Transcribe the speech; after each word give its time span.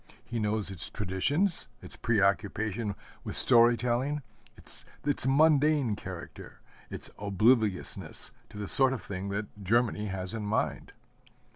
He 0.25 0.39
knows 0.39 0.71
its 0.71 0.89
traditions, 0.89 1.67
its 1.83 1.95
preoccupation 1.95 2.95
with 3.23 3.35
story 3.37 3.77
telling, 3.77 4.23
its 4.57 4.83
mundane 5.27 5.95
character, 5.95 6.59
its 6.89 7.11
obliviousness 7.19 8.31
to 8.49 8.57
the 8.57 8.67
sort 8.67 8.93
of 8.93 9.03
thing 9.03 9.29
that 9.29 9.63
Germany 9.63 10.07
has 10.07 10.33
in 10.33 10.41
mind. 10.43 10.93